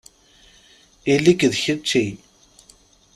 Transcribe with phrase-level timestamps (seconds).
[1.13, 2.05] Ili-k d kečči.